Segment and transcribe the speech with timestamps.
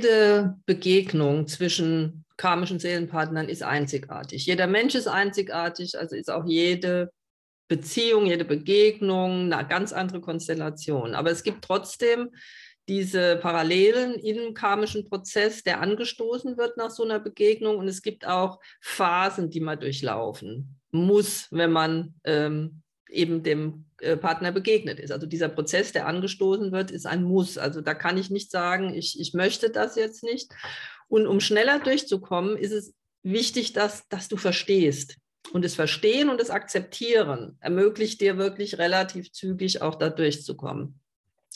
[0.00, 4.46] jede Begegnung zwischen karmischen Seelenpartnern ist einzigartig.
[4.46, 7.12] Jeder Mensch ist einzigartig, also ist auch jede
[7.68, 11.14] Beziehung, jede Begegnung eine ganz andere Konstellation.
[11.14, 12.30] Aber es gibt trotzdem
[12.88, 17.76] diese Parallelen im karmischen Prozess, der angestoßen wird nach so einer Begegnung.
[17.76, 24.16] Und es gibt auch Phasen, die man durchlaufen muss, wenn man ähm, eben dem äh,
[24.16, 25.12] Partner begegnet ist.
[25.12, 27.58] Also dieser Prozess, der angestoßen wird, ist ein Muss.
[27.58, 30.52] Also da kann ich nicht sagen, ich, ich möchte das jetzt nicht.
[31.08, 35.16] Und um schneller durchzukommen, ist es wichtig, dass, dass du verstehst.
[35.52, 40.99] Und das Verstehen und das Akzeptieren ermöglicht dir wirklich relativ zügig auch da durchzukommen.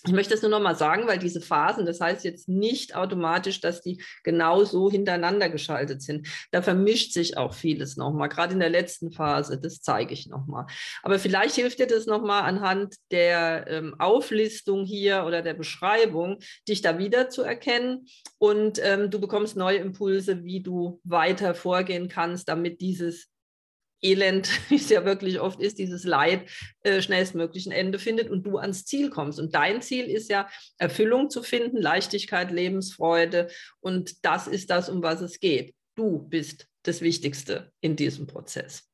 [0.06, 3.60] Ich möchte das nur noch mal sagen, weil diese Phasen, das heißt jetzt nicht automatisch,
[3.62, 6.28] dass die genau so hintereinander geschaltet sind.
[6.50, 9.58] Da vermischt sich auch vieles noch mal, gerade in der letzten Phase.
[9.58, 10.66] Das zeige ich noch mal.
[11.02, 16.38] Aber vielleicht hilft dir das noch mal anhand der ähm, Auflistung hier oder der Beschreibung,
[16.68, 18.06] dich da wieder zu erkennen
[18.36, 23.28] und ähm, du bekommst neue Impulse, wie du weiter vorgehen kannst, damit dieses
[24.04, 26.48] Elend, wie es ja wirklich oft ist, dieses Leid
[26.82, 29.40] äh, schnellstmöglich ein Ende findet und du ans Ziel kommst.
[29.40, 33.48] Und dein Ziel ist ja, Erfüllung zu finden, Leichtigkeit, Lebensfreude.
[33.80, 35.74] Und das ist das, um was es geht.
[35.96, 38.84] Du bist das Wichtigste in diesem Prozess.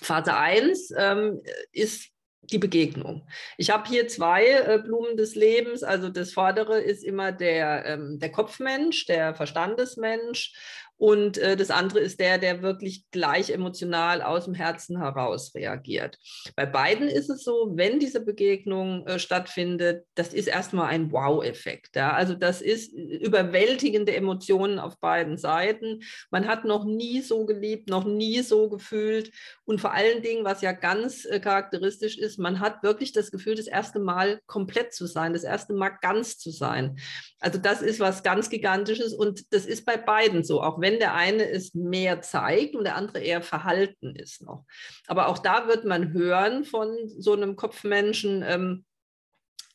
[0.00, 1.40] Phase 1 ähm,
[1.72, 2.10] ist
[2.42, 3.26] die Begegnung.
[3.56, 5.82] Ich habe hier zwei äh, Blumen des Lebens.
[5.82, 10.54] Also das vordere ist immer der, ähm, der Kopfmensch, der Verstandesmensch.
[10.98, 16.18] Und äh, das andere ist der, der wirklich gleich emotional aus dem Herzen heraus reagiert.
[16.56, 21.94] Bei beiden ist es so, wenn diese Begegnung äh, stattfindet, das ist erstmal ein Wow-Effekt.
[21.94, 22.12] Ja?
[22.14, 26.00] Also das ist überwältigende Emotionen auf beiden Seiten.
[26.30, 29.30] Man hat noch nie so geliebt, noch nie so gefühlt.
[29.64, 33.54] Und vor allen Dingen, was ja ganz äh, charakteristisch ist, man hat wirklich das Gefühl,
[33.54, 36.98] das erste Mal komplett zu sein, das erste Mal ganz zu sein.
[37.38, 40.98] Also das ist was ganz Gigantisches und das ist bei beiden so, auch wenn wenn
[40.98, 44.64] der eine es mehr zeigt und der andere eher verhalten ist noch.
[45.06, 48.86] Aber auch da wird man hören von so einem Kopfmenschen, ähm,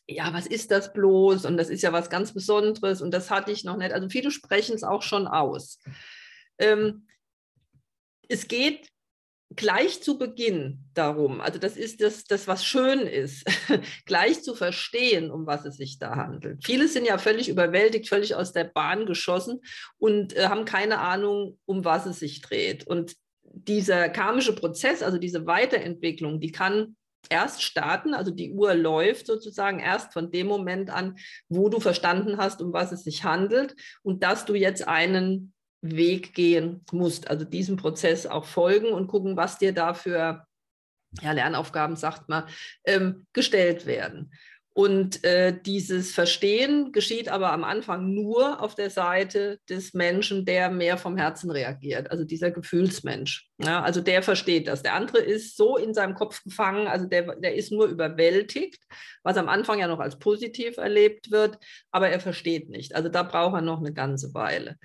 [0.08, 1.46] ja, was ist das bloß?
[1.46, 3.94] Und das ist ja was ganz Besonderes und das hatte ich noch nicht.
[3.94, 5.78] Also viele sprechen es auch schon aus.
[6.58, 7.06] Ähm,
[8.28, 8.90] es geht
[9.56, 13.46] gleich zu Beginn darum, also das ist das, das was schön ist,
[14.06, 16.64] gleich zu verstehen, um was es sich da handelt.
[16.64, 19.62] Viele sind ja völlig überwältigt, völlig aus der Bahn geschossen
[19.98, 22.88] und äh, haben keine Ahnung, um was es sich dreht.
[22.88, 26.96] Und dieser karmische Prozess, also diese Weiterentwicklung, die kann
[27.30, 31.16] erst starten, also die Uhr läuft sozusagen erst von dem Moment an,
[31.50, 35.54] wo du verstanden hast, um was es sich handelt und dass du jetzt einen
[35.84, 40.46] Weg gehen musst, also diesem Prozess auch folgen und gucken, was dir dafür,
[41.22, 42.46] ja, Lernaufgaben sagt man,
[42.86, 44.32] ähm, gestellt werden.
[44.76, 50.72] Und äh, dieses Verstehen geschieht aber am Anfang nur auf der Seite des Menschen, der
[50.72, 53.50] mehr vom Herzen reagiert, also dieser Gefühlsmensch.
[53.60, 54.82] Ja, also der versteht das.
[54.82, 58.82] Der andere ist so in seinem Kopf gefangen, also der, der ist nur überwältigt,
[59.22, 61.60] was am Anfang ja noch als positiv erlebt wird,
[61.92, 62.96] aber er versteht nicht.
[62.96, 64.78] Also da braucht er noch eine ganze Weile.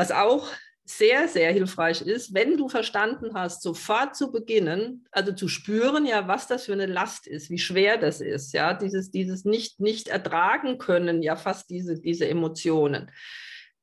[0.00, 0.48] Was auch
[0.86, 6.26] sehr, sehr hilfreich ist, wenn du verstanden hast, sofort zu beginnen, also zu spüren, ja,
[6.26, 10.08] was das für eine Last ist, wie schwer das ist, ja, dieses, dieses nicht, nicht
[10.08, 13.10] ertragen können, ja, fast diese, diese Emotionen.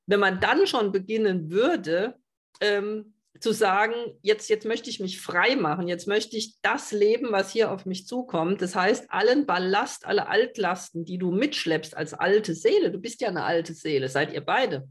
[0.08, 2.16] Wenn man dann schon beginnen würde,
[2.62, 7.32] ähm, zu sagen, jetzt, jetzt möchte ich mich frei machen, jetzt möchte ich das leben,
[7.32, 8.64] was hier auf mich zukommt.
[8.64, 13.28] Das heißt, allen Ballast, alle Altlasten, die du mitschleppst als alte Seele, du bist ja
[13.28, 14.90] eine alte Seele, seid ihr beide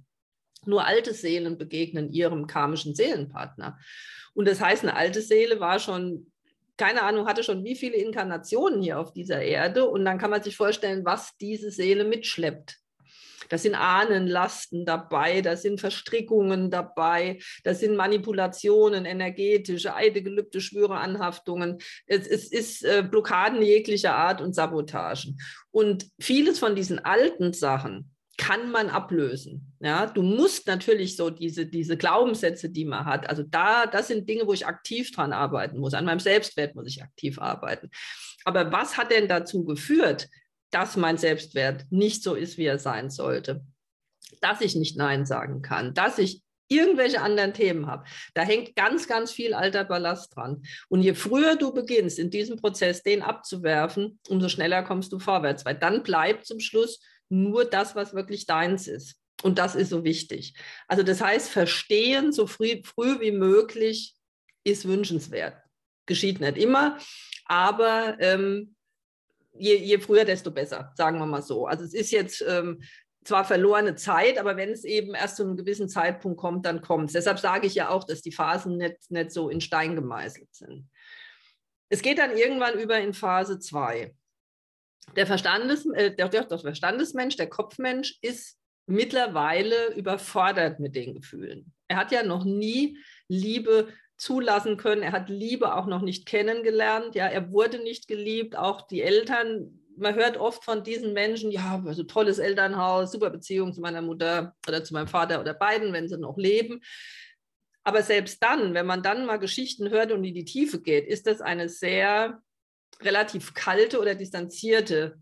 [0.67, 3.79] nur alte Seelen begegnen ihrem karmischen Seelenpartner.
[4.35, 6.31] Und das heißt, eine alte Seele war schon,
[6.77, 9.89] keine Ahnung, hatte schon wie viele Inkarnationen hier auf dieser Erde.
[9.89, 12.79] Und dann kann man sich vorstellen, was diese Seele mitschleppt.
[13.49, 20.99] Da sind Ahnenlasten dabei, da sind Verstrickungen dabei, da sind Manipulationen, energetische, Eide, Gelübde, Schwüre,
[20.99, 21.79] Anhaftungen.
[22.07, 25.39] Es, es ist äh, Blockaden jeglicher Art und Sabotagen.
[25.71, 29.73] Und vieles von diesen alten Sachen, kann man ablösen.
[29.81, 34.29] Ja, du musst natürlich so diese, diese Glaubenssätze, die man hat, also da, das sind
[34.29, 35.95] Dinge, wo ich aktiv dran arbeiten muss.
[35.95, 37.91] An meinem Selbstwert muss ich aktiv arbeiten.
[38.45, 40.29] Aber was hat denn dazu geführt,
[40.71, 43.65] dass mein Selbstwert nicht so ist, wie er sein sollte?
[44.41, 48.05] Dass ich nicht Nein sagen kann, dass ich irgendwelche anderen Themen habe.
[48.35, 50.63] Da hängt ganz, ganz viel alter Ballast dran.
[50.89, 55.65] Und je früher du beginnst, in diesem Prozess den abzuwerfen, umso schneller kommst du vorwärts,
[55.65, 59.17] weil dann bleibt zum Schluss nur das, was wirklich deins ist.
[59.43, 60.55] Und das ist so wichtig.
[60.89, 64.15] Also das heißt, verstehen so früh, früh wie möglich
[64.65, 65.57] ist wünschenswert.
[66.07, 66.99] Geschieht nicht immer,
[67.45, 68.75] aber ähm,
[69.53, 71.67] je, je, früher, desto besser, sagen wir mal so.
[71.67, 72.83] Also es ist jetzt ähm,
[73.25, 77.09] zwar verlorene Zeit, aber wenn es eben erst zu einem gewissen Zeitpunkt kommt, dann kommt
[77.09, 77.13] es.
[77.13, 80.89] Deshalb sage ich ja auch, dass die Phasen nicht, nicht so in Stein gemeißelt sind.
[81.89, 84.15] Es geht dann irgendwann über in Phase 2.
[85.15, 91.73] Der, Verstandes, äh, der, der Verstandesmensch, der Kopfmensch ist mittlerweile überfordert mit den Gefühlen.
[91.89, 92.99] Er hat ja noch nie
[93.29, 95.03] Liebe zulassen können.
[95.03, 97.15] Er hat Liebe auch noch nicht kennengelernt.
[97.15, 98.57] Ja, er wurde nicht geliebt.
[98.57, 103.73] Auch die Eltern man hört oft von diesen Menschen, ja, also tolles Elternhaus, super Beziehung
[103.73, 106.81] zu meiner Mutter oder zu meinem Vater oder beiden, wenn sie noch leben.
[107.85, 111.27] Aber selbst dann, wenn man dann mal Geschichten hört und in die Tiefe geht, ist
[111.27, 112.43] das eine sehr
[113.03, 115.19] relativ kalte oder distanzierte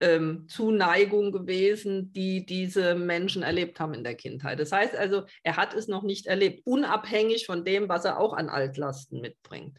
[0.00, 4.60] ähm, Zuneigung gewesen, die diese Menschen erlebt haben in der Kindheit.
[4.60, 8.32] Das heißt also, er hat es noch nicht erlebt, unabhängig von dem, was er auch
[8.32, 9.76] an Altlasten mitbringt.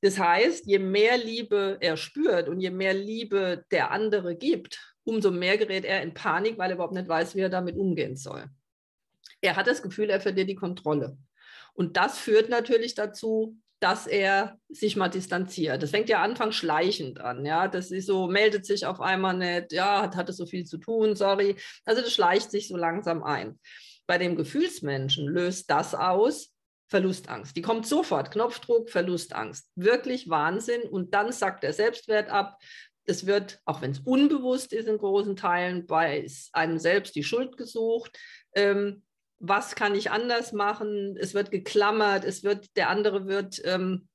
[0.00, 5.30] Das heißt, je mehr Liebe er spürt und je mehr Liebe der andere gibt, umso
[5.30, 8.46] mehr gerät er in Panik, weil er überhaupt nicht weiß, wie er damit umgehen soll.
[9.40, 11.16] Er hat das Gefühl, er verliert die Kontrolle.
[11.74, 15.82] Und das führt natürlich dazu, dass er sich mal distanziert.
[15.82, 17.68] Das fängt ja anfangs schleichend an, ja.
[17.68, 21.14] Das ist so, meldet sich auf einmal nicht, ja, hat, hatte so viel zu tun,
[21.14, 21.56] sorry.
[21.84, 23.58] Also das schleicht sich so langsam ein.
[24.06, 26.52] Bei dem Gefühlsmenschen löst das aus,
[26.88, 27.56] Verlustangst.
[27.56, 29.68] Die kommt sofort, Knopfdruck, Verlustangst.
[29.74, 30.82] Wirklich Wahnsinn.
[30.82, 32.58] Und dann sackt der Selbstwert ab.
[33.04, 37.56] Es wird, auch wenn es unbewusst ist in großen Teilen, bei einem selbst die Schuld
[37.56, 38.16] gesucht.
[38.54, 39.02] Ähm,
[39.38, 41.16] was kann ich anders machen?
[41.18, 44.08] Es wird geklammert, es wird, der andere wird ähm,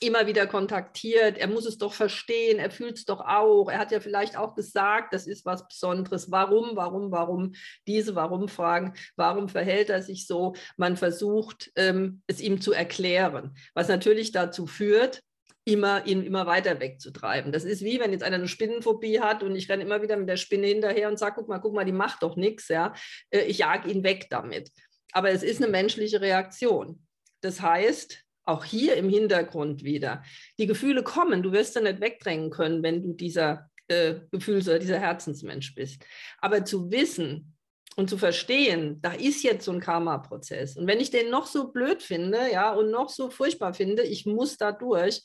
[0.00, 3.92] immer wieder kontaktiert, er muss es doch verstehen, er fühlt es doch auch, er hat
[3.92, 6.30] ja vielleicht auch gesagt, das ist was Besonderes.
[6.30, 7.52] Warum, warum, warum
[7.86, 10.54] diese Warum-Fragen, warum verhält er sich so?
[10.76, 15.22] Man versucht, ähm, es ihm zu erklären, was natürlich dazu führt,
[15.64, 17.50] immer ihn immer weiter wegzutreiben.
[17.50, 20.28] Das ist wie wenn jetzt einer eine Spinnenphobie hat und ich renne immer wieder mit
[20.28, 22.92] der Spinne hinterher und sage, guck mal, guck mal, die macht doch nichts, ja.
[23.30, 24.70] Äh, ich jage ihn weg damit.
[25.12, 27.06] Aber es ist eine menschliche Reaktion.
[27.40, 30.22] Das heißt, auch hier im Hintergrund wieder.
[30.58, 34.78] Die Gefühle kommen, du wirst sie nicht wegdrängen können, wenn du dieser äh, Gefühls- oder
[34.78, 36.04] dieser Herzensmensch bist.
[36.40, 37.54] Aber zu wissen
[37.96, 40.76] und zu verstehen, da ist jetzt so ein Karma-Prozess.
[40.76, 44.26] Und wenn ich den noch so blöd finde, ja, und noch so furchtbar finde, ich
[44.26, 45.22] muss da durch,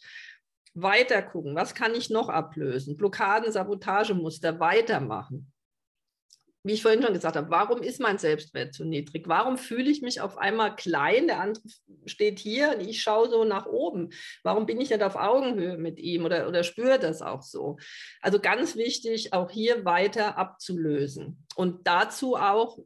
[0.82, 2.98] weiter gucken, was kann ich noch ablösen?
[2.98, 5.52] Blockaden, Sabotagemuster, weitermachen
[6.64, 9.28] wie ich vorhin schon gesagt habe, warum ist mein Selbstwert zu niedrig?
[9.28, 11.28] Warum fühle ich mich auf einmal klein?
[11.28, 11.64] Der andere
[12.06, 14.10] steht hier und ich schaue so nach oben.
[14.44, 17.78] Warum bin ich nicht auf Augenhöhe mit ihm oder, oder spüre das auch so?
[18.22, 21.46] Also ganz wichtig, auch hier weiter abzulösen.
[21.56, 22.78] Und dazu auch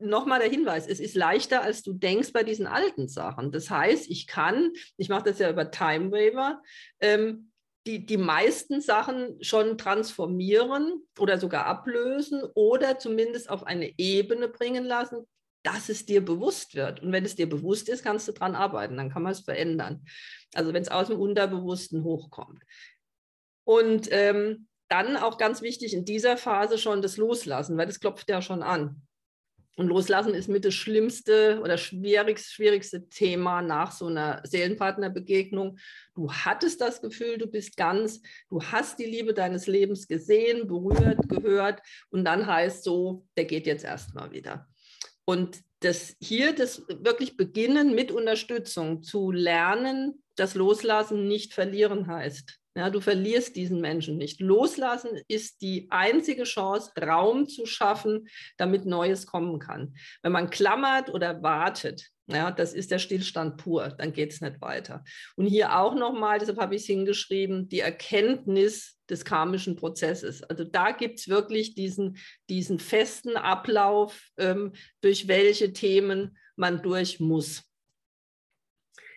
[0.00, 3.52] nochmal der Hinweis, es ist leichter, als du denkst bei diesen alten Sachen.
[3.52, 6.62] Das heißt, ich kann, ich mache das ja über Time Waver,
[7.00, 7.50] ähm,
[7.86, 14.84] die, die meisten Sachen schon transformieren oder sogar ablösen oder zumindest auf eine Ebene bringen
[14.84, 15.26] lassen,
[15.62, 17.02] dass es dir bewusst wird.
[17.02, 20.04] Und wenn es dir bewusst ist, kannst du daran arbeiten, dann kann man es verändern.
[20.54, 22.62] Also wenn es aus dem Unterbewussten hochkommt.
[23.64, 28.28] Und ähm, dann auch ganz wichtig in dieser Phase schon das Loslassen, weil das klopft
[28.28, 29.02] ja schon an.
[29.80, 35.78] Und loslassen ist mit das schlimmste oder schwierigste, schwierigste Thema nach so einer Seelenpartnerbegegnung.
[36.14, 38.20] Du hattest das Gefühl, du bist ganz,
[38.50, 43.66] du hast die Liebe deines Lebens gesehen, berührt, gehört und dann heißt so, der geht
[43.66, 44.68] jetzt erstmal wieder.
[45.24, 52.59] Und das hier das wirklich beginnen mit Unterstützung zu lernen, das Loslassen nicht verlieren heißt.
[52.76, 54.40] Ja, du verlierst diesen Menschen nicht.
[54.40, 59.96] Loslassen ist die einzige Chance, Raum zu schaffen, damit Neues kommen kann.
[60.22, 64.60] Wenn man klammert oder wartet, ja, das ist der Stillstand pur, dann geht es nicht
[64.60, 65.02] weiter.
[65.34, 70.44] Und hier auch nochmal, deshalb habe ich es hingeschrieben, die Erkenntnis des karmischen Prozesses.
[70.44, 77.18] Also da gibt es wirklich diesen, diesen festen Ablauf, ähm, durch welche Themen man durch
[77.18, 77.64] muss.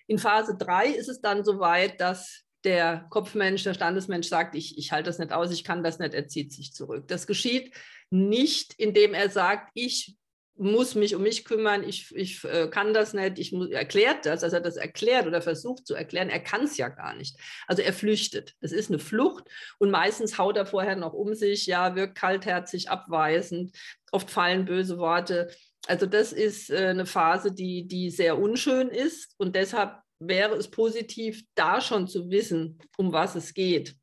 [0.08, 4.92] In Phase 3 ist es dann soweit, dass der Kopfmensch, der Standesmensch sagt, ich, ich
[4.92, 7.08] halte das nicht aus, ich kann das nicht, er zieht sich zurück.
[7.08, 7.74] Das geschieht
[8.10, 10.16] nicht, indem er sagt, ich
[10.56, 14.44] muss mich um mich kümmern, ich, ich äh, kann das nicht, ich muss, erklärt das,
[14.44, 17.38] also er das erklärt oder versucht zu erklären, er kann es ja gar nicht.
[17.68, 18.54] Also er flüchtet.
[18.62, 19.46] Es ist eine Flucht
[19.80, 23.76] und meistens haut er vorher noch um sich, ja, wirkt kaltherzig, abweisend,
[24.12, 25.50] oft fallen böse Worte.
[25.88, 30.70] Also das ist äh, eine Phase, die, die sehr unschön ist und deshalb wäre es
[30.70, 33.96] positiv, da schon zu wissen, um was es geht.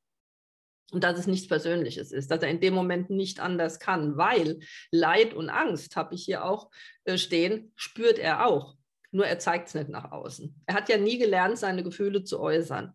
[0.92, 4.58] Und dass es nichts Persönliches ist, dass er in dem Moment nicht anders kann, weil
[4.90, 6.70] Leid und Angst, habe ich hier auch
[7.04, 8.76] äh, stehen, spürt er auch.
[9.12, 10.62] Nur er zeigt es nicht nach außen.
[10.66, 12.94] Er hat ja nie gelernt, seine Gefühle zu äußern.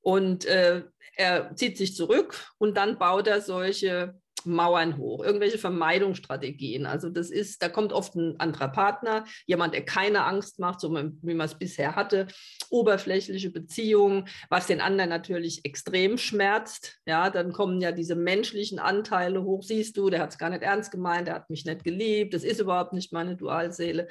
[0.00, 0.84] Und äh,
[1.16, 6.86] er zieht sich zurück und dann baut er solche Mauern hoch, irgendwelche Vermeidungsstrategien.
[6.86, 10.94] Also das ist, da kommt oft ein anderer Partner, jemand, der keine Angst macht, so
[10.94, 12.26] wie man es bisher hatte,
[12.70, 16.98] oberflächliche Beziehungen, was den anderen natürlich extrem schmerzt.
[17.06, 19.62] Ja, dann kommen ja diese menschlichen Anteile hoch.
[19.62, 22.44] Siehst du, der hat es gar nicht ernst gemeint, der hat mich nicht geliebt, das
[22.44, 24.08] ist überhaupt nicht meine Dualseele.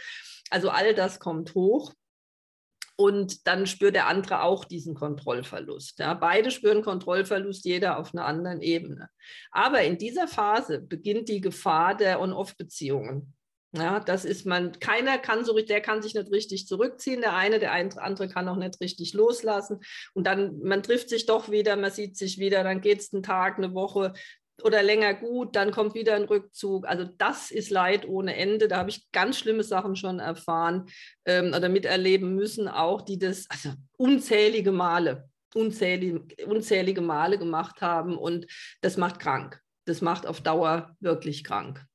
[0.50, 1.94] Also all das kommt hoch.
[2.96, 6.00] Und dann spürt der andere auch diesen Kontrollverlust.
[6.00, 6.14] Ja.
[6.14, 9.10] Beide spüren Kontrollverlust, jeder auf einer anderen Ebene.
[9.52, 13.34] Aber in dieser Phase beginnt die Gefahr der On-Off-Beziehungen.
[13.76, 17.58] Ja, das ist man, keiner kann so, der kann sich nicht richtig zurückziehen, der eine,
[17.58, 19.80] der andere kann auch nicht richtig loslassen.
[20.14, 23.24] Und dann, man trifft sich doch wieder, man sieht sich wieder, dann geht es einen
[23.24, 24.14] Tag, eine Woche,
[24.62, 26.88] oder länger gut, dann kommt wieder ein Rückzug.
[26.88, 28.68] Also das ist Leid ohne Ende.
[28.68, 30.86] Da habe ich ganz schlimme Sachen schon erfahren
[31.26, 38.18] ähm, oder miterleben müssen, auch die das also unzählige Male, unzählige, unzählige Male gemacht haben.
[38.18, 38.46] Und
[38.82, 39.60] das macht krank.
[39.86, 41.86] Das macht auf Dauer wirklich krank.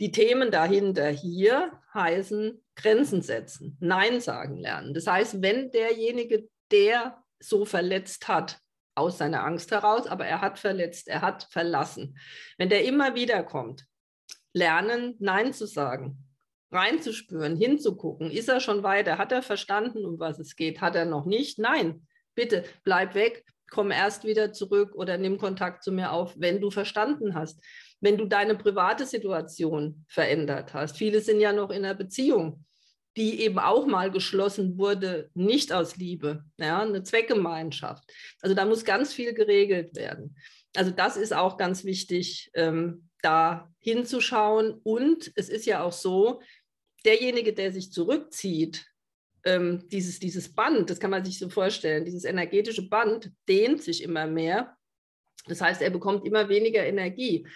[0.00, 4.94] Die Themen dahinter hier heißen Grenzen setzen, Nein sagen lernen.
[4.94, 8.60] Das heißt, wenn derjenige, der so verletzt hat,
[8.98, 12.18] aus seiner Angst heraus, aber er hat verletzt, er hat verlassen.
[12.56, 13.86] Wenn der immer wieder kommt,
[14.52, 16.24] lernen, Nein zu sagen,
[16.70, 21.06] reinzuspüren, hinzugucken, ist er schon weiter, hat er verstanden, um was es geht, hat er
[21.06, 21.58] noch nicht?
[21.58, 26.60] Nein, bitte bleib weg, komm erst wieder zurück oder nimm Kontakt zu mir auf, wenn
[26.60, 27.62] du verstanden hast.
[28.00, 30.96] Wenn du deine private Situation verändert hast.
[30.96, 32.64] Viele sind ja noch in einer Beziehung
[33.18, 38.08] die eben auch mal geschlossen wurde, nicht aus Liebe, ja, eine Zweckgemeinschaft.
[38.40, 40.36] Also da muss ganz viel geregelt werden.
[40.76, 44.80] Also das ist auch ganz wichtig, ähm, da hinzuschauen.
[44.84, 46.40] Und es ist ja auch so,
[47.04, 48.86] derjenige, der sich zurückzieht,
[49.44, 54.04] ähm, dieses, dieses Band, das kann man sich so vorstellen, dieses energetische Band dehnt sich
[54.04, 54.76] immer mehr.
[55.46, 57.46] Das heißt, er bekommt immer weniger Energie.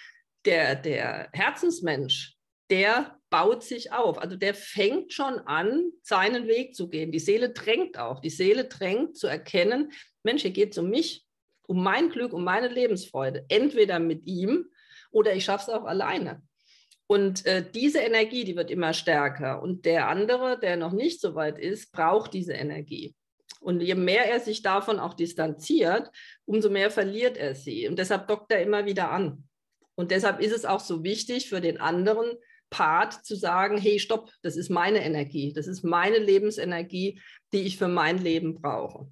[0.45, 2.37] Der, der Herzensmensch,
[2.73, 4.19] der baut sich auf.
[4.19, 7.13] Also der fängt schon an, seinen Weg zu gehen.
[7.13, 8.21] Die Seele drängt auch.
[8.21, 11.27] Die Seele drängt zu erkennen, Mensch, hier geht es um mich,
[11.67, 13.45] um mein Glück, um meine Lebensfreude.
[13.49, 14.71] Entweder mit ihm
[15.11, 16.43] oder ich schaffe es auch alleine.
[17.07, 19.61] Und äh, diese Energie, die wird immer stärker.
[19.61, 23.15] Und der andere, der noch nicht so weit ist, braucht diese Energie.
[23.61, 26.11] Und je mehr er sich davon auch distanziert,
[26.47, 27.87] umso mehr verliert er sie.
[27.87, 29.47] Und deshalb dockt er immer wieder an.
[29.95, 32.33] Und deshalb ist es auch so wichtig für den anderen,
[32.73, 37.21] Part zu sagen, hey, stopp, das ist meine Energie, das ist meine Lebensenergie,
[37.53, 39.09] die ich für mein Leben brauche.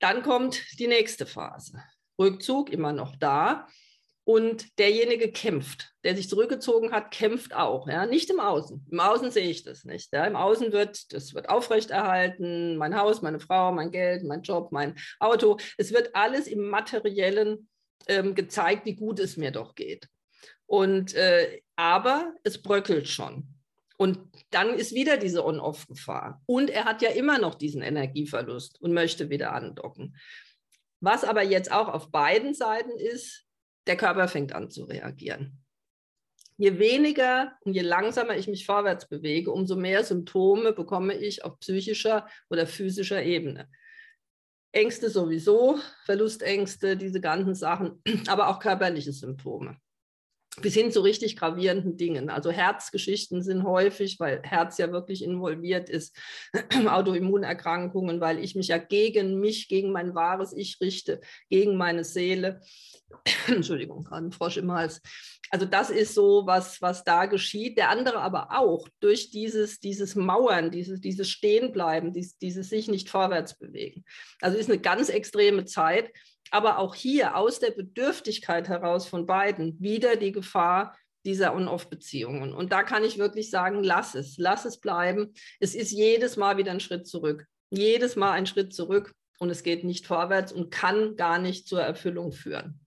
[0.00, 1.82] Dann kommt die nächste Phase.
[2.20, 3.66] Rückzug immer noch da.
[4.24, 7.88] Und derjenige kämpft, der sich zurückgezogen hat, kämpft auch.
[7.88, 8.04] Ja?
[8.04, 8.86] Nicht im Außen.
[8.90, 10.12] Im Außen sehe ich das nicht.
[10.12, 10.26] Ja?
[10.26, 14.94] Im Außen wird, das wird aufrechterhalten, mein Haus, meine Frau, mein Geld, mein Job, mein
[15.18, 15.56] Auto.
[15.78, 17.70] Es wird alles im Materiellen
[18.06, 20.06] ähm, gezeigt, wie gut es mir doch geht.
[20.68, 23.54] Und, äh, aber es bröckelt schon.
[23.96, 24.20] Und
[24.50, 26.42] dann ist wieder diese On-Off-Gefahr.
[26.46, 30.16] Und er hat ja immer noch diesen Energieverlust und möchte wieder andocken.
[31.00, 33.46] Was aber jetzt auch auf beiden Seiten ist,
[33.86, 35.64] der Körper fängt an zu reagieren.
[36.58, 41.58] Je weniger und je langsamer ich mich vorwärts bewege, umso mehr Symptome bekomme ich auf
[41.60, 43.70] psychischer oder physischer Ebene.
[44.72, 49.80] Ängste sowieso, Verlustängste, diese ganzen Sachen, aber auch körperliche Symptome
[50.60, 52.30] bis hin zu richtig gravierenden Dingen.
[52.30, 56.16] Also Herzgeschichten sind häufig, weil Herz ja wirklich involviert ist,
[56.86, 62.60] Autoimmunerkrankungen, weil ich mich ja gegen mich, gegen mein wahres Ich richte, gegen meine Seele.
[63.46, 65.00] Entschuldigung, gerade ein Frosch im Hals.
[65.50, 67.78] Also das ist so, was, was da geschieht.
[67.78, 73.08] Der andere aber auch durch dieses, dieses Mauern, dieses, dieses Stehenbleiben, dieses, dieses sich nicht
[73.08, 74.04] vorwärts bewegen.
[74.40, 76.10] Also ist eine ganz extreme Zeit
[76.50, 82.54] aber auch hier aus der Bedürftigkeit heraus von beiden wieder die Gefahr dieser On-Off-Beziehungen.
[82.54, 85.34] Und da kann ich wirklich sagen, lass es, lass es bleiben.
[85.60, 87.46] Es ist jedes Mal wieder ein Schritt zurück.
[87.70, 91.82] Jedes Mal ein Schritt zurück und es geht nicht vorwärts und kann gar nicht zur
[91.82, 92.80] Erfüllung führen.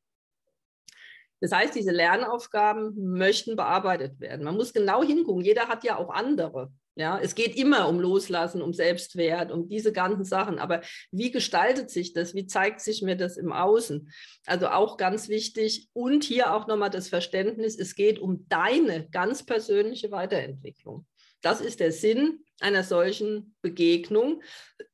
[1.40, 4.44] Das heißt, diese Lernaufgaben möchten bearbeitet werden.
[4.44, 5.44] Man muss genau hingucken.
[5.44, 6.72] Jeder hat ja auch andere.
[6.96, 10.60] Ja, es geht immer um Loslassen, um Selbstwert, um diese ganzen Sachen.
[10.60, 10.82] Aber
[11.12, 12.36] wie gestaltet sich das?
[12.36, 14.12] Wie zeigt sich mir das im Außen?
[14.46, 15.88] Also auch ganz wichtig.
[15.94, 21.06] Und hier auch nochmal das Verständnis, es geht um deine ganz persönliche Weiterentwicklung.
[21.42, 24.44] Das ist der Sinn einer solchen Begegnung,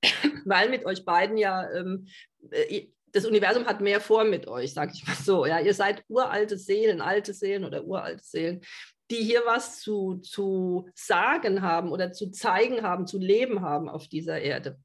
[0.45, 2.07] weil mit euch beiden ja ähm,
[2.51, 5.45] äh, das Universum hat mehr vor mit euch, sage ich mal so.
[5.45, 8.61] Ja, ihr seid uralte Seelen, alte Seelen oder uralte Seelen,
[9.09, 14.07] die hier was zu, zu sagen haben oder zu zeigen haben, zu leben haben auf
[14.07, 14.79] dieser Erde.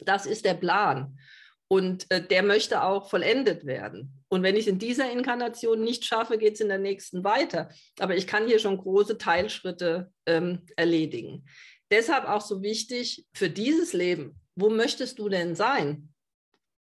[0.00, 1.18] Das ist der Plan.
[1.70, 4.24] Und äh, der möchte auch vollendet werden.
[4.28, 7.68] Und wenn ich es in dieser Inkarnation nicht schaffe, geht es in der nächsten weiter.
[7.98, 11.44] Aber ich kann hier schon große Teilschritte ähm, erledigen.
[11.90, 16.12] Deshalb auch so wichtig für dieses Leben, wo möchtest du denn sein?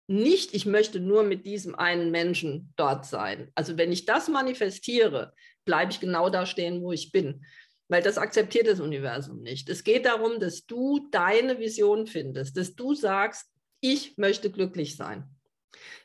[0.09, 3.51] Nicht, ich möchte nur mit diesem einen Menschen dort sein.
[3.57, 5.35] Also wenn ich das manifestiere,
[5.67, 7.45] bleibe ich genau da stehen, wo ich bin.
[7.89, 9.69] Weil das akzeptiert das Universum nicht.
[9.69, 13.47] Es geht darum, dass du deine Vision findest, dass du sagst,
[13.81, 15.29] ich möchte glücklich sein.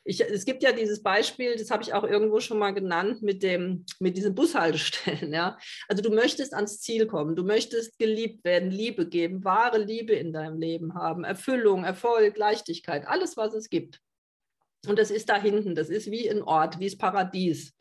[0.04, 3.42] Ich, es gibt ja dieses Beispiel, das habe ich auch irgendwo schon mal genannt, mit,
[3.42, 5.32] dem, mit diesen Bushaltestellen.
[5.32, 5.58] Ja?
[5.88, 10.32] Also du möchtest ans Ziel kommen, du möchtest geliebt werden, Liebe geben, wahre Liebe in
[10.32, 14.00] deinem Leben haben, Erfüllung, Erfolg, Leichtigkeit, alles, was es gibt.
[14.86, 17.72] Und das ist da hinten, das ist wie ein Ort, wie das Paradies.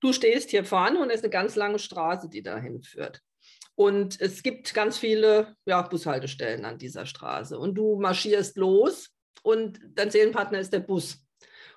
[0.00, 3.20] Du stehst hier vorne und es ist eine ganz lange Straße, die dahin führt.
[3.76, 7.58] Und es gibt ganz viele ja, Bushaltestellen an dieser Straße.
[7.58, 9.10] Und du marschierst los
[9.42, 11.24] und dein Seelenpartner ist der Bus.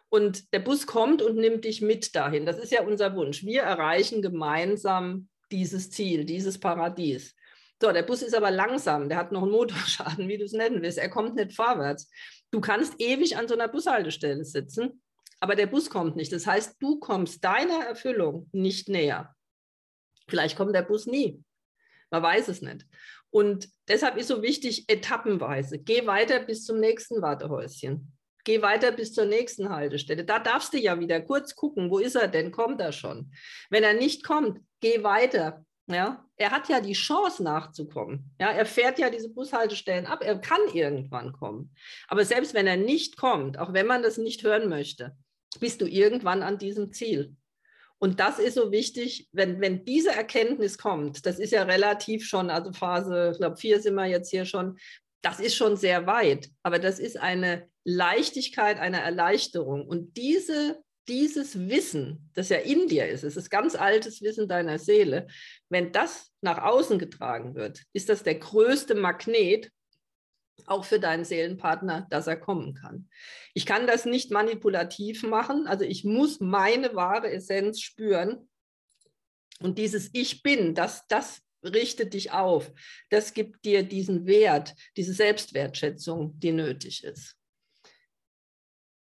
[0.09, 2.45] Und der Bus kommt und nimmt dich mit dahin.
[2.45, 3.43] Das ist ja unser Wunsch.
[3.43, 7.35] Wir erreichen gemeinsam dieses Ziel, dieses Paradies.
[7.81, 10.81] So, der Bus ist aber langsam, der hat noch einen Motorschaden, wie du es nennen
[10.81, 10.97] willst.
[10.97, 12.09] Er kommt nicht vorwärts.
[12.51, 15.01] Du kannst ewig an so einer Bushaltestelle sitzen,
[15.39, 16.31] aber der Bus kommt nicht.
[16.31, 19.35] Das heißt, du kommst deiner Erfüllung nicht näher.
[20.27, 21.43] Vielleicht kommt der Bus nie.
[22.09, 22.85] Man weiß es nicht.
[23.29, 25.79] Und deshalb ist so wichtig, etappenweise.
[25.79, 28.13] Geh weiter bis zum nächsten Wartehäuschen.
[28.43, 30.23] Geh weiter bis zur nächsten Haltestelle.
[30.23, 32.51] Da darfst du ja wieder kurz gucken, wo ist er denn?
[32.51, 33.33] Kommt er schon?
[33.69, 35.65] Wenn er nicht kommt, geh weiter.
[35.89, 38.35] Ja, er hat ja die Chance nachzukommen.
[38.39, 40.21] Ja, er fährt ja diese Bushaltestellen ab.
[40.21, 41.73] Er kann irgendwann kommen.
[42.07, 45.17] Aber selbst wenn er nicht kommt, auch wenn man das nicht hören möchte,
[45.59, 47.35] bist du irgendwann an diesem Ziel.
[47.99, 52.49] Und das ist so wichtig, wenn, wenn diese Erkenntnis kommt, das ist ja relativ schon,
[52.49, 54.77] also Phase, ich glaube, vier sind wir jetzt hier schon,
[55.23, 59.87] das ist schon sehr weit, aber das ist eine Leichtigkeit, eine Erleichterung.
[59.87, 64.77] Und diese, dieses Wissen, das ja in dir ist, es ist ganz altes Wissen deiner
[64.77, 65.27] Seele,
[65.69, 69.71] wenn das nach außen getragen wird, ist das der größte Magnet
[70.67, 73.09] auch für deinen Seelenpartner, dass er kommen kann.
[73.53, 78.49] Ich kann das nicht manipulativ machen, also ich muss meine wahre Essenz spüren.
[79.59, 82.71] Und dieses Ich bin, das, das richtet dich auf,
[83.09, 87.35] das gibt dir diesen Wert, diese Selbstwertschätzung, die nötig ist.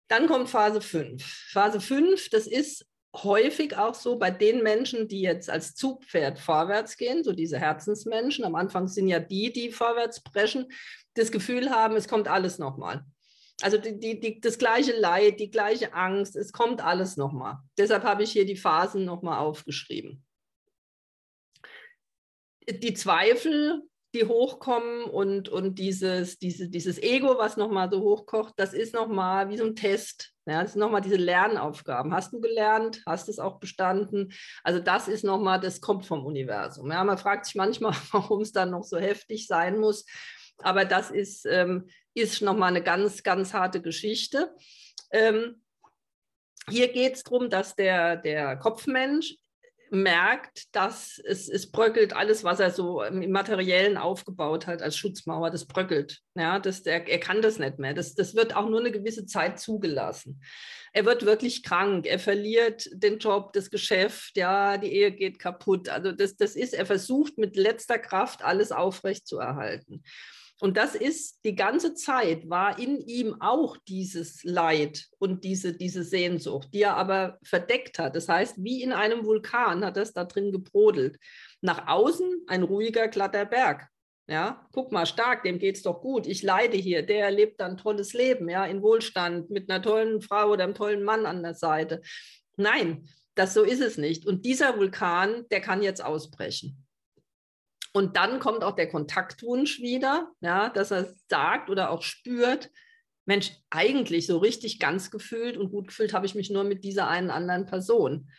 [0.08, 1.22] Dann kommt Phase 5.
[1.50, 2.86] Phase 5, das ist
[3.22, 8.44] häufig auch so bei den Menschen, die jetzt als Zugpferd vorwärts gehen, so diese Herzensmenschen.
[8.44, 10.68] Am Anfang sind ja die, die vorwärts preschen
[11.16, 13.04] das Gefühl haben, es kommt alles nochmal.
[13.62, 17.58] Also die, die, die, das gleiche Leid, die gleiche Angst, es kommt alles nochmal.
[17.78, 20.22] Deshalb habe ich hier die Phasen nochmal aufgeschrieben.
[22.68, 23.82] Die Zweifel,
[24.16, 29.48] die hochkommen und, und dieses, diese, dieses Ego, was nochmal so hochkocht, das ist nochmal
[29.50, 30.32] wie so ein Test.
[30.46, 32.14] Ja, das sind nochmal diese Lernaufgaben.
[32.14, 33.02] Hast du gelernt?
[33.04, 34.32] Hast du es auch bestanden?
[34.62, 36.90] Also das ist nochmal, das kommt vom Universum.
[36.90, 40.06] Ja, man fragt sich manchmal, warum es dann noch so heftig sein muss.
[40.58, 44.54] Aber das ist, ähm, ist nochmal eine ganz, ganz harte Geschichte.
[45.10, 45.62] Ähm,
[46.68, 49.36] hier geht es darum, dass der, der Kopfmensch
[49.90, 55.50] merkt, dass es, es bröckelt alles, was er so im Materiellen aufgebaut hat als Schutzmauer,
[55.50, 56.20] das bröckelt.
[56.34, 57.94] Ja, das, er, er kann das nicht mehr.
[57.94, 60.42] Das, das wird auch nur eine gewisse Zeit zugelassen.
[60.92, 65.88] Er wird wirklich krank, er verliert den Job, das Geschäft, ja, die Ehe geht kaputt.
[65.88, 70.02] Also das, das ist, er versucht mit letzter Kraft alles aufrecht zu erhalten.
[70.60, 76.02] Und das ist die ganze Zeit, war in ihm auch dieses Leid und diese, diese
[76.02, 78.16] Sehnsucht, die er aber verdeckt hat.
[78.16, 81.18] Das heißt, wie in einem Vulkan hat das da drin gebrodelt.
[81.60, 83.88] Nach außen ein ruhiger, glatter Berg.
[84.28, 86.26] Ja, guck mal, stark, dem geht es doch gut.
[86.26, 87.02] Ich leide hier.
[87.02, 91.04] Der lebt ein tolles Leben, ja, in Wohlstand, mit einer tollen Frau oder einem tollen
[91.04, 92.00] Mann an der Seite.
[92.56, 94.26] Nein, das so ist es nicht.
[94.26, 96.85] Und dieser Vulkan, der kann jetzt ausbrechen.
[97.96, 102.70] Und dann kommt auch der Kontaktwunsch wieder, ja, dass er sagt oder auch spürt,
[103.24, 107.08] Mensch, eigentlich so richtig ganz gefühlt und gut gefühlt habe ich mich nur mit dieser
[107.08, 108.30] einen anderen Person.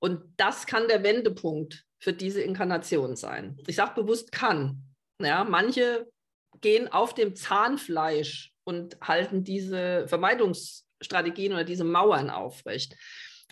[0.00, 3.56] Und das kann der Wendepunkt für diese Inkarnation sein.
[3.68, 4.82] Ich sage bewusst kann.
[5.20, 6.10] Ja, manche
[6.60, 12.96] gehen auf dem Zahnfleisch und halten diese Vermeidungsstrategien oder diese Mauern aufrecht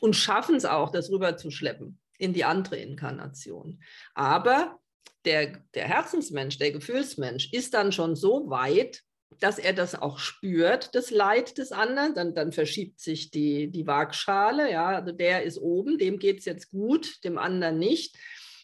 [0.00, 3.80] und schaffen es auch, das rüberzuschleppen in die andere Inkarnation.
[4.14, 4.81] Aber
[5.24, 9.02] der, der Herzensmensch, der Gefühlsmensch ist dann schon so weit,
[9.40, 13.86] dass er das auch spürt, das Leid des anderen, dann, dann verschiebt sich die, die
[13.86, 18.16] Waagschale, ja, also der ist oben, dem geht es jetzt gut, dem anderen nicht,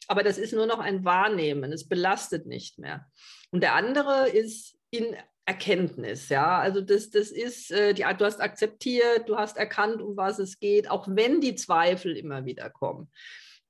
[0.07, 3.07] aber das ist nur noch ein Wahrnehmen, es belastet nicht mehr.
[3.51, 6.59] Und der andere ist in Erkenntnis, ja.
[6.59, 10.61] Also das, das ist, äh, die, du hast akzeptiert, du hast erkannt, um was es
[10.61, 13.11] geht, auch wenn die Zweifel immer wieder kommen.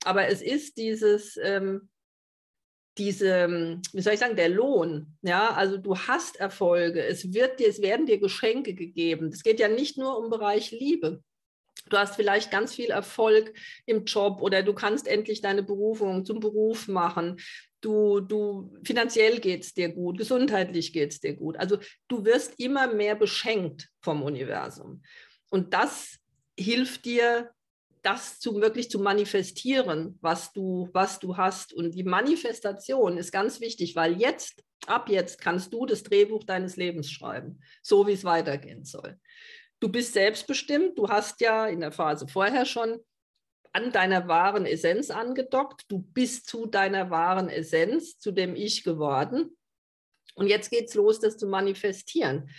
[0.04, 1.88] Aber es ist dieses, ähm,
[2.98, 5.16] diese, ähm, wie soll ich sagen, der Lohn.
[5.22, 9.28] Ja, also du hast Erfolge, es, wird dir, es werden dir Geschenke gegeben.
[9.28, 11.22] Es geht ja nicht nur um Bereich Liebe.
[11.88, 13.54] Du hast vielleicht ganz viel Erfolg
[13.86, 17.36] im Job oder du kannst endlich deine Berufung zum Beruf machen.
[17.80, 21.56] Du, du finanziell geht es dir gut, gesundheitlich geht es dir gut.
[21.56, 25.02] Also du wirst immer mehr beschenkt vom Universum.
[25.48, 26.18] Und das
[26.58, 27.50] hilft dir,
[28.02, 31.72] das zu, wirklich zu manifestieren, was du, was du hast.
[31.72, 36.76] Und die Manifestation ist ganz wichtig, weil jetzt, ab jetzt, kannst du das Drehbuch deines
[36.76, 39.18] Lebens schreiben, so wie es weitergehen soll.
[39.80, 42.98] Du bist selbstbestimmt, du hast ja in der Phase vorher schon
[43.72, 49.56] an deiner wahren Essenz angedockt, du bist zu deiner wahren Essenz, zu dem Ich geworden.
[50.34, 52.50] Und jetzt geht es los, das zu manifestieren.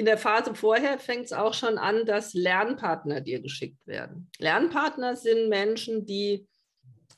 [0.00, 4.30] In der Phase vorher fängt es auch schon an, dass Lernpartner dir geschickt werden.
[4.38, 6.48] Lernpartner sind Menschen, die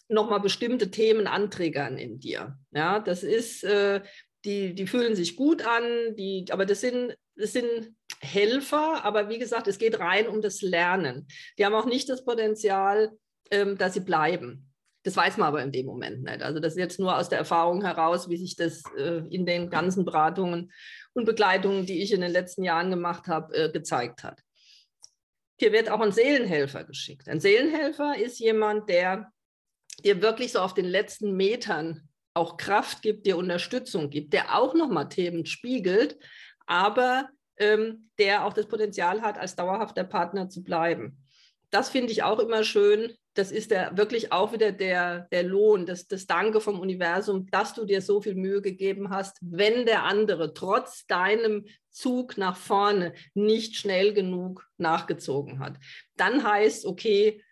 [0.08, 2.58] nochmal bestimmte Themen anträgern in dir.
[2.72, 4.00] Ja, das ist, äh,
[4.44, 9.38] die, die fühlen sich gut an, die, aber das sind, das sind Helfer, aber wie
[9.38, 11.28] gesagt, es geht rein um das Lernen.
[11.60, 13.12] Die haben auch nicht das Potenzial,
[13.52, 14.72] ähm, dass sie bleiben.
[15.04, 16.42] Das weiß man aber in dem Moment nicht.
[16.42, 19.70] Also das ist jetzt nur aus der Erfahrung heraus, wie sich das äh, in den
[19.70, 20.72] ganzen Beratungen
[21.14, 24.42] und Begleitungen, die ich in den letzten Jahren gemacht habe, äh, gezeigt hat.
[25.58, 27.28] Hier wird auch ein Seelenhelfer geschickt.
[27.28, 29.30] Ein Seelenhelfer ist jemand, der
[30.04, 34.74] dir wirklich so auf den letzten Metern auch Kraft gibt, dir Unterstützung gibt, der auch
[34.74, 36.18] nochmal Themen spiegelt,
[36.66, 41.21] aber ähm, der auch das Potenzial hat, als dauerhafter Partner zu bleiben.
[41.72, 45.86] Das finde ich auch immer schön, das ist der, wirklich auch wieder der, der Lohn,
[45.86, 50.04] das, das Danke vom Universum, dass du dir so viel Mühe gegeben hast, wenn der
[50.04, 55.78] andere trotz deinem Zug nach vorne nicht schnell genug nachgezogen hat.
[56.16, 57.42] Dann heißt, okay,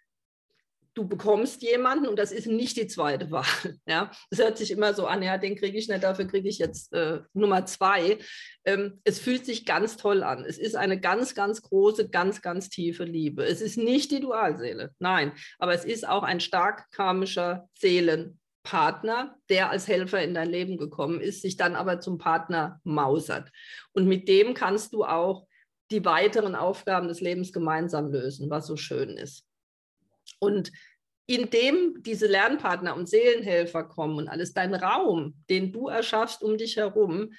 [1.00, 3.44] du bekommst jemanden und das ist nicht die zweite Wahl.
[3.86, 6.58] Ja, das hört sich immer so an, ja, den kriege ich nicht, dafür kriege ich
[6.58, 8.18] jetzt äh, Nummer zwei.
[8.64, 10.44] Ähm, es fühlt sich ganz toll an.
[10.44, 13.44] Es ist eine ganz, ganz große, ganz, ganz tiefe Liebe.
[13.44, 19.70] Es ist nicht die Dualseele, nein, aber es ist auch ein stark karmischer Seelenpartner, der
[19.70, 23.50] als Helfer in dein Leben gekommen ist, sich dann aber zum Partner mausert.
[23.92, 25.46] Und mit dem kannst du auch
[25.90, 29.49] die weiteren Aufgaben des Lebens gemeinsam lösen, was so schön ist.
[30.40, 30.72] Und
[31.26, 36.76] indem diese Lernpartner und Seelenhelfer kommen und alles, dein Raum, den du erschaffst um dich
[36.76, 37.32] herum,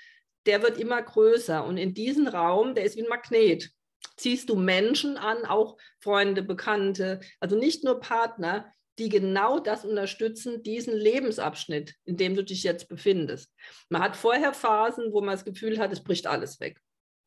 [0.46, 1.66] der wird immer größer.
[1.66, 3.70] Und in diesen Raum, der ist wie ein Magnet,
[4.16, 10.64] ziehst du Menschen an, auch Freunde, Bekannte, also nicht nur Partner, die genau das unterstützen,
[10.64, 13.52] diesen Lebensabschnitt, in dem du dich jetzt befindest.
[13.90, 16.80] Man hat vorher Phasen, wo man das Gefühl hat, es bricht alles weg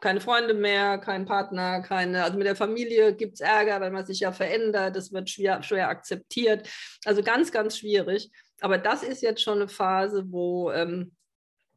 [0.04, 4.04] keine Freunde mehr, kein Partner, keine, also mit der Familie gibt es Ärger, weil man
[4.04, 6.68] sich ja verändert, das wird schwer, schwer akzeptiert.
[7.06, 8.30] Also ganz, ganz schwierig.
[8.60, 11.16] Aber das ist jetzt schon eine Phase, wo, ähm,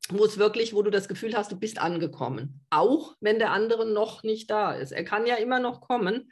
[0.09, 2.65] wo es wirklich, wo du das Gefühl hast, du bist angekommen.
[2.69, 4.91] Auch wenn der andere noch nicht da ist.
[4.91, 6.29] Er kann ja immer noch kommen,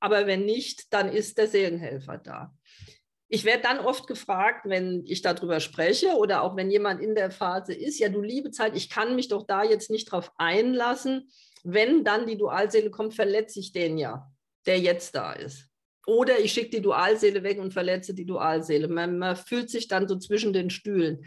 [0.00, 2.56] aber wenn nicht, dann ist der Seelenhelfer da.
[3.28, 7.30] Ich werde dann oft gefragt, wenn ich darüber spreche oder auch wenn jemand in der
[7.30, 11.28] Phase ist, ja, du liebe Zeit, ich kann mich doch da jetzt nicht drauf einlassen.
[11.64, 14.30] Wenn dann die Dualseele kommt, verletze ich den ja,
[14.66, 15.68] der jetzt da ist.
[16.06, 18.86] Oder ich schicke die Dualseele weg und verletze die Dualseele.
[18.86, 21.26] Man, man fühlt sich dann so zwischen den Stühlen.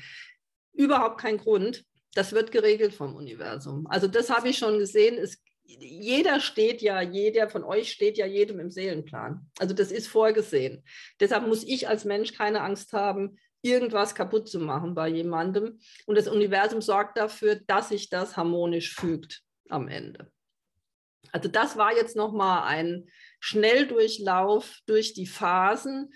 [0.71, 1.83] Überhaupt kein Grund.
[2.13, 3.85] Das wird geregelt vom Universum.
[3.87, 5.17] Also das habe ich schon gesehen.
[5.17, 5.37] Es
[5.77, 9.49] jeder steht ja, jeder von euch steht ja jedem im Seelenplan.
[9.59, 10.83] Also das ist vorgesehen.
[11.19, 15.79] Deshalb muss ich als Mensch keine Angst haben, irgendwas kaputt zu machen bei jemandem.
[16.05, 20.31] Und das Universum sorgt dafür, dass sich das harmonisch fügt am Ende.
[21.31, 26.11] Also das war jetzt nochmal ein Schnelldurchlauf durch die Phasen,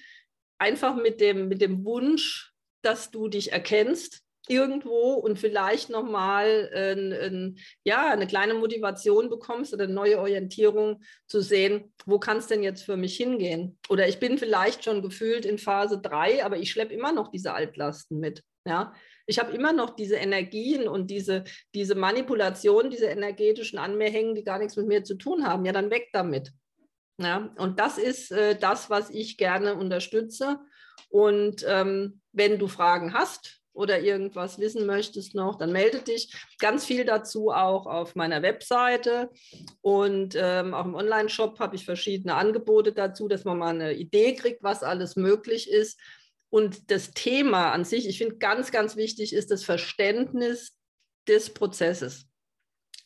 [0.57, 7.53] einfach mit dem, mit dem Wunsch, dass du dich erkennst, irgendwo und vielleicht nochmal äh,
[7.83, 12.63] ja, eine kleine Motivation bekommst oder eine neue Orientierung zu sehen, wo kann es denn
[12.63, 13.77] jetzt für mich hingehen?
[13.89, 17.53] Oder ich bin vielleicht schon gefühlt in Phase 3, aber ich schleppe immer noch diese
[17.53, 18.43] Altlasten mit.
[18.65, 18.93] Ja?
[19.25, 24.35] Ich habe immer noch diese Energien und diese, diese Manipulation, diese energetischen an mir hängen,
[24.35, 25.65] die gar nichts mit mir zu tun haben.
[25.65, 26.51] Ja, dann weg damit.
[27.17, 27.53] Ja?
[27.57, 30.59] Und das ist äh, das, was ich gerne unterstütze.
[31.09, 36.31] Und ähm, wenn du Fragen hast, oder irgendwas wissen möchtest noch, dann melde dich.
[36.59, 39.29] Ganz viel dazu auch auf meiner Webseite
[39.81, 44.35] und ähm, auch im Online-Shop habe ich verschiedene Angebote dazu, dass man mal eine Idee
[44.35, 45.99] kriegt, was alles möglich ist.
[46.49, 50.77] Und das Thema an sich, ich finde ganz, ganz wichtig ist das Verständnis
[51.27, 52.27] des Prozesses.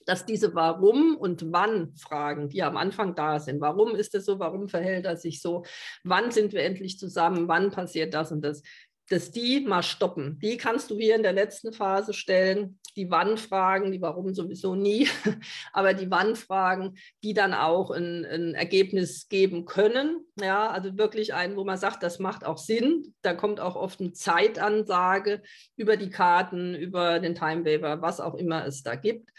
[0.07, 4.69] dass diese Warum- und Wann-Fragen, die am Anfang da sind, warum ist es so, warum
[4.69, 5.65] verhält er sich so,
[6.03, 8.63] wann sind wir endlich zusammen, wann passiert das und das,
[9.09, 10.39] dass die mal stoppen.
[10.39, 12.79] Die kannst du hier in der letzten Phase stellen.
[12.95, 15.07] Die Wann-Fragen, die Warum sowieso nie,
[15.73, 20.25] aber die Wann-Fragen, die dann auch ein, ein, Ergebnis geben können.
[20.39, 23.13] Ja, also wirklich ein, wo man sagt, das macht auch Sinn.
[23.21, 25.41] Da kommt auch oft eine Zeitansage
[25.75, 29.29] über die Karten, über den Time Waiver, was auch immer es da gibt.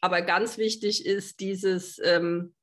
[0.00, 2.54] Aber ganz wichtig ist dieses, ähm,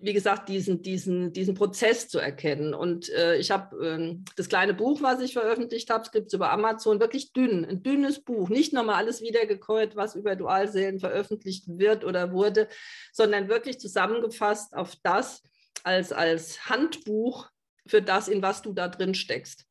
[0.00, 2.74] wie gesagt, diesen, diesen, diesen Prozess zu erkennen.
[2.74, 6.32] Und äh, ich habe äh, das kleine Buch, was ich veröffentlicht habe, es gibt es
[6.32, 11.64] über Amazon, wirklich dünn, ein dünnes Buch, nicht nochmal alles wiedergekäut, was über Dualseelen veröffentlicht
[11.66, 12.68] wird oder wurde,
[13.12, 15.42] sondern wirklich zusammengefasst auf das
[15.84, 17.48] als, als Handbuch
[17.86, 19.64] für das, in was du da drin steckst.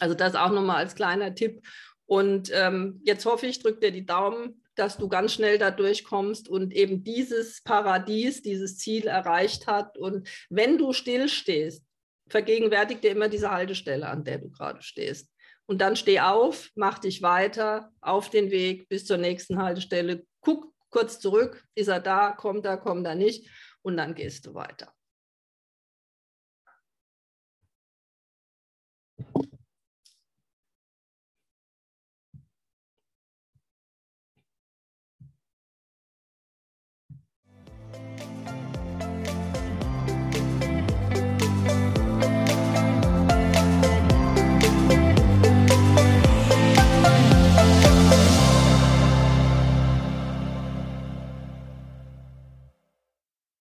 [0.00, 1.62] Also das auch nochmal als kleiner Tipp.
[2.06, 6.48] Und ähm, jetzt hoffe ich, drückt dir die Daumen, dass du ganz schnell da durchkommst
[6.48, 9.96] und eben dieses Paradies, dieses Ziel erreicht hat.
[9.96, 11.84] Und wenn du stillstehst,
[12.28, 15.30] vergegenwärtig dir immer diese Haltestelle, an der du gerade stehst.
[15.66, 20.24] Und dann steh auf, mach dich weiter auf den Weg bis zur nächsten Haltestelle.
[20.40, 23.48] Guck kurz zurück, ist er da, kommt er, kommt er nicht
[23.82, 24.92] und dann gehst du weiter.